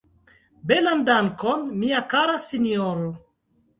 Belan 0.69 1.03
dankon, 1.09 1.67
mia 1.83 2.01
kara 2.15 2.39
sinjoro! 2.47 3.11